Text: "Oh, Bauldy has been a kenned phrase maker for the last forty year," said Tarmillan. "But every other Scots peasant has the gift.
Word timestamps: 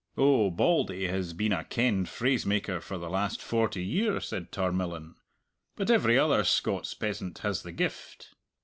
"Oh, 0.17 0.49
Bauldy 0.49 1.07
has 1.09 1.31
been 1.33 1.51
a 1.53 1.63
kenned 1.63 2.07
phrase 2.09 2.43
maker 2.43 2.81
for 2.81 2.97
the 2.97 3.07
last 3.07 3.39
forty 3.39 3.83
year," 3.85 4.19
said 4.19 4.51
Tarmillan. 4.51 5.13
"But 5.75 5.91
every 5.91 6.17
other 6.17 6.43
Scots 6.43 6.95
peasant 6.95 7.37
has 7.45 7.61
the 7.61 7.71
gift. 7.71 8.33